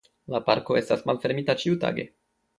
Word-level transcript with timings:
La 0.35 0.39
parko 0.47 0.77
estas 0.79 1.03
malfermita 1.11 1.57
ĉiutage. 1.65 2.09